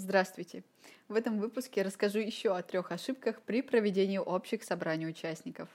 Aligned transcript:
Здравствуйте! 0.00 0.64
В 1.08 1.14
этом 1.14 1.38
выпуске 1.38 1.82
расскажу 1.82 2.20
еще 2.20 2.56
о 2.56 2.62
трех 2.62 2.90
ошибках 2.90 3.42
при 3.42 3.60
проведении 3.60 4.16
общих 4.16 4.64
собраний 4.64 5.06
участников. 5.06 5.68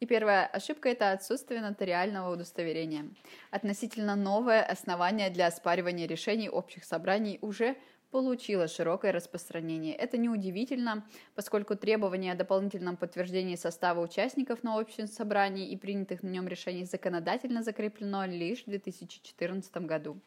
И 0.00 0.06
первая 0.06 0.46
ошибка– 0.46 0.88
это 0.90 1.12
отсутствие 1.12 1.60
нотариального 1.60 2.32
удостоверения. 2.32 3.08
Относительно 3.52 4.16
новое 4.16 4.64
основание 4.64 5.30
для 5.30 5.46
оспаривания 5.46 6.08
решений 6.08 6.50
общих 6.50 6.82
собраний 6.84 7.38
уже 7.40 7.76
получила 8.12 8.68
широкое 8.68 9.10
распространение. 9.10 9.94
Это 9.94 10.18
неудивительно, 10.18 11.04
поскольку 11.34 11.74
требование 11.74 12.32
о 12.32 12.36
дополнительном 12.36 12.96
подтверждении 12.96 13.56
состава 13.56 14.00
участников 14.00 14.62
на 14.62 14.78
общем 14.78 15.08
собрании 15.08 15.70
и 15.70 15.76
принятых 15.76 16.22
на 16.22 16.28
нем 16.28 16.46
решений 16.46 16.84
законодательно 16.84 17.62
закреплено 17.62 18.26
лишь 18.26 18.62
в 18.64 18.66
2014 18.66 19.76
году. 19.78 20.20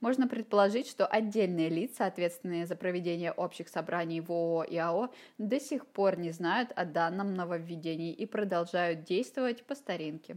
Можно 0.00 0.28
предположить, 0.28 0.86
что 0.88 1.04
отдельные 1.04 1.68
лица, 1.68 2.06
ответственные 2.06 2.66
за 2.66 2.76
проведение 2.76 3.32
общих 3.32 3.68
собраний 3.68 4.20
в 4.20 4.30
ООО 4.30 4.62
и 4.62 4.76
АО, 4.76 5.12
до 5.38 5.60
сих 5.60 5.86
пор 5.86 6.18
не 6.18 6.30
знают 6.30 6.70
о 6.76 6.84
данном 6.84 7.34
нововведении 7.34 8.12
и 8.12 8.24
продолжают 8.24 9.02
действовать 9.02 9.64
по 9.64 9.74
старинке. 9.74 10.36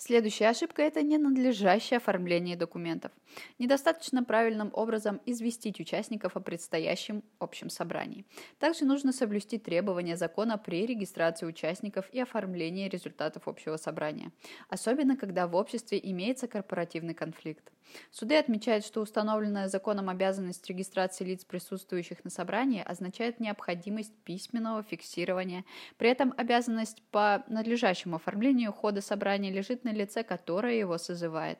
Следующая 0.00 0.50
ошибка– 0.50 0.82
это 0.84 1.02
ненадлежащее 1.02 1.96
оформление 1.96 2.56
документов. 2.56 3.10
Недостаточно 3.58 4.22
правильным 4.22 4.70
образом 4.72 5.20
известить 5.26 5.80
участников 5.80 6.36
о 6.36 6.40
предстоящем 6.40 7.24
общем 7.40 7.68
собрании. 7.68 8.24
Также 8.60 8.84
нужно 8.84 9.12
соблюсти 9.12 9.58
требования 9.58 10.16
закона 10.16 10.56
при 10.56 10.86
регистрации 10.86 11.46
участников 11.46 12.08
и 12.12 12.20
оформлении 12.20 12.88
результатов 12.88 13.48
общего 13.48 13.76
собрания, 13.76 14.30
особенно 14.68 15.16
когда 15.16 15.48
в 15.48 15.56
обществе 15.56 15.98
имеется 16.00 16.46
корпоративный 16.46 17.14
конфликт. 17.14 17.72
Суды 18.10 18.36
отмечают, 18.36 18.84
что 18.84 19.00
установленная 19.00 19.68
законом 19.68 20.08
обязанность 20.08 20.66
регистрации 20.68 21.24
лиц, 21.24 21.44
присутствующих 21.44 22.22
на 22.22 22.30
собрании, 22.30 22.82
означает 22.82 23.40
необходимость 23.40 24.14
письменного 24.24 24.82
фиксирования. 24.82 25.64
При 25.96 26.10
этом 26.10 26.34
обязанность 26.36 27.02
по 27.10 27.44
надлежащему 27.48 28.16
оформлению 28.16 28.72
хода 28.72 29.00
собрания 29.00 29.50
лежит 29.50 29.84
на 29.84 29.87
лице, 29.92 30.22
которое 30.22 30.78
его 30.78 30.98
созывает. 30.98 31.58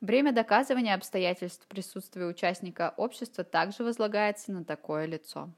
Время 0.00 0.32
доказывания 0.32 0.94
обстоятельств 0.94 1.66
присутствия 1.66 2.26
участника 2.26 2.94
общества 2.96 3.44
также 3.44 3.84
возлагается 3.84 4.52
на 4.52 4.64
такое 4.64 5.06
лицо. 5.06 5.50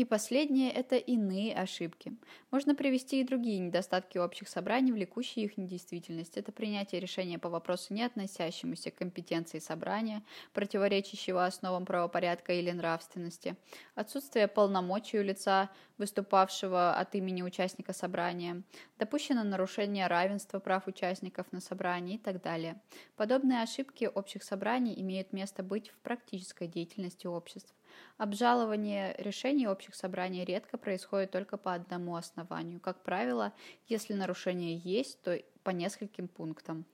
И 0.00 0.04
последнее– 0.06 0.72
это 0.72 0.96
иные 0.96 1.54
ошибки. 1.54 2.16
Можно 2.50 2.74
привести 2.74 3.20
и 3.20 3.24
другие 3.24 3.58
недостатки 3.58 4.16
общих 4.16 4.48
собраний, 4.48 4.92
влекущие 4.92 5.44
их 5.44 5.58
недействительность. 5.58 6.38
Это 6.38 6.52
принятие 6.52 7.02
решения 7.02 7.38
по 7.38 7.50
вопросу, 7.50 7.92
не 7.92 8.02
относящемуся 8.02 8.90
к 8.90 8.94
компетенции 8.94 9.58
собрания, 9.58 10.22
противоречащего 10.54 11.44
основам 11.44 11.84
правопорядка 11.84 12.54
или 12.54 12.70
нравственности, 12.70 13.56
отсутствие 13.94 14.48
полномочий 14.48 15.18
у 15.18 15.22
лица, 15.22 15.68
выступавшего 15.98 16.94
от 16.94 17.14
имени 17.14 17.42
участника 17.42 17.92
собрания, 17.92 18.62
допущено 18.98 19.44
нарушение 19.44 20.06
равенства 20.06 20.60
прав 20.60 20.86
участников 20.86 21.52
на 21.52 21.60
собрании 21.60 22.14
и 22.14 22.18
так 22.18 22.40
далее. 22.40 22.80
Подобные 23.16 23.60
ошибки 23.60 24.06
общих 24.06 24.44
собраний 24.44 24.98
имеют 24.98 25.34
место 25.34 25.62
быть 25.62 25.90
в 25.90 25.98
практической 25.98 26.68
деятельности 26.68 27.26
обществ. 27.26 27.74
Обжалование 28.18 29.14
решений 29.18 29.68
общих 29.68 29.94
собраний 29.94 30.44
редко 30.44 30.78
происходит 30.78 31.30
только 31.30 31.56
по 31.56 31.74
одному 31.74 32.16
основанию. 32.16 32.80
Как 32.80 33.02
правило, 33.02 33.52
если 33.88 34.14
нарушение 34.14 34.76
есть, 34.76 35.22
то 35.22 35.38
по 35.62 35.70
нескольким 35.70 36.28
пунктам. 36.28 36.84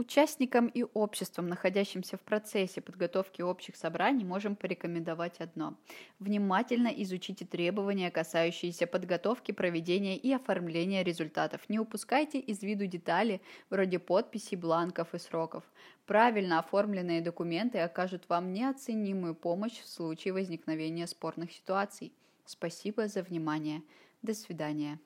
Участникам 0.00 0.68
и 0.68 0.82
обществам, 0.94 1.46
находящимся 1.46 2.16
в 2.16 2.20
процессе 2.20 2.80
подготовки 2.80 3.42
общих 3.42 3.76
собраний, 3.76 4.24
можем 4.24 4.56
порекомендовать 4.56 5.40
одно. 5.40 5.76
Внимательно 6.18 6.88
изучите 6.88 7.44
требования, 7.44 8.10
касающиеся 8.10 8.86
подготовки, 8.86 9.52
проведения 9.52 10.16
и 10.16 10.32
оформления 10.32 11.04
результатов. 11.04 11.68
Не 11.68 11.78
упускайте 11.78 12.38
из 12.38 12.62
виду 12.62 12.86
детали 12.86 13.42
вроде 13.68 13.98
подписей, 13.98 14.56
бланков 14.56 15.14
и 15.14 15.18
сроков. 15.18 15.64
Правильно 16.06 16.60
оформленные 16.60 17.20
документы 17.20 17.80
окажут 17.80 18.26
вам 18.30 18.54
неоценимую 18.54 19.34
помощь 19.34 19.82
в 19.82 19.86
случае 19.86 20.32
возникновения 20.32 21.06
спорных 21.06 21.52
ситуаций. 21.52 22.10
Спасибо 22.46 23.06
за 23.06 23.22
внимание. 23.22 23.82
До 24.22 24.32
свидания. 24.32 24.98